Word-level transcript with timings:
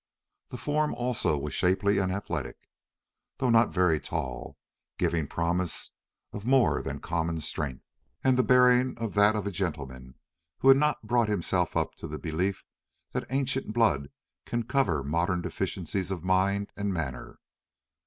The 0.49 0.57
form 0.57 0.95
also 0.95 1.37
was 1.37 1.53
shapely 1.53 1.99
and 1.99 2.11
athletic, 2.11 2.57
though 3.37 3.51
not 3.51 3.69
very 3.69 3.99
tall, 3.99 4.57
giving 4.97 5.27
promise 5.27 5.91
of 6.33 6.43
more 6.43 6.81
than 6.81 6.99
common 6.99 7.39
strength, 7.39 7.83
and 8.23 8.35
the 8.35 8.41
bearing 8.41 8.95
that 8.95 9.35
of 9.35 9.45
a 9.45 9.51
gentleman 9.51 10.15
who 10.57 10.69
had 10.69 10.77
not 10.77 11.05
brought 11.05 11.29
himself 11.29 11.77
up 11.77 11.93
to 11.97 12.07
the 12.07 12.17
belief 12.17 12.63
that 13.11 13.27
ancient 13.29 13.73
blood 13.75 14.09
can 14.47 14.63
cover 14.63 15.03
modern 15.03 15.39
deficiencies 15.43 16.09
of 16.09 16.23
mind 16.23 16.71
and 16.75 16.91
manner. 16.91 17.37